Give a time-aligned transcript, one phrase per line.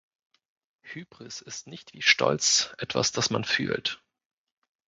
[0.81, 4.01] Hybris ist nicht wie Stolz etwas, das man fühlt.